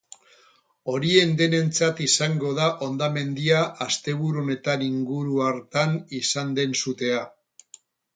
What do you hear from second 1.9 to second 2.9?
izango da